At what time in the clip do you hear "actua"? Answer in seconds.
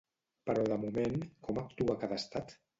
1.67-2.01